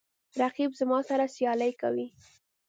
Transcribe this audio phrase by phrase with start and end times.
[0.41, 2.07] رقیب زما سره سیالي کوي